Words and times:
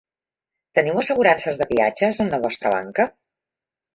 Teniu 0.77 1.01
assegurances 1.01 1.59
de 1.61 1.67
viatges 1.73 2.21
en 2.25 2.33
la 2.35 2.39
vostra 2.47 2.71
banca? 2.79 3.09